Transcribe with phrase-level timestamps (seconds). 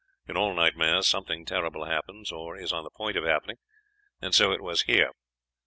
[0.27, 3.57] In all nightmares something terrible happens, or is on the point of happening;
[4.19, 5.11] and so it was here.